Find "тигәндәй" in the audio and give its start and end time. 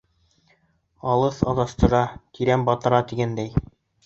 3.13-3.55